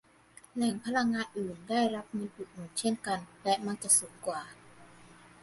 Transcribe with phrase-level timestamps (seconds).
[0.55, 4.41] แหล่งพลังงานอื่นได้รับเงินอุดหนุนเช่นกัน แต่มักจะสูงกว่า